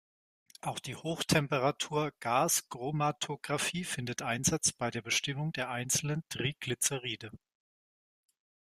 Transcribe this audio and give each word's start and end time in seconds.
Auch 0.61 0.79
die 0.79 0.95
"Hochtemperatur-Gaschromatographie" 0.95 3.83
findet 3.83 4.23
Einsatz 4.23 4.71
bei 4.71 4.89
der 4.89 5.03
Bestimmung 5.03 5.51
der 5.51 5.69
einzelnen 5.69 6.23
Triglyceride. 6.29 7.29